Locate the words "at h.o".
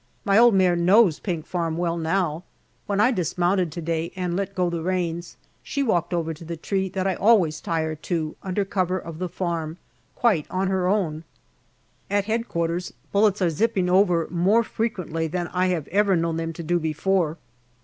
12.09-12.79